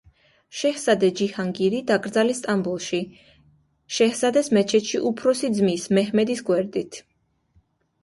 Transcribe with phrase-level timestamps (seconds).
[0.59, 3.03] შეჰზადე ჯიჰანგირი დაკრძალეს სტამბოლში,
[4.01, 7.05] შეჰზადეს მეჩეთში უფროსი ძმის, მეჰმედის გვერდით.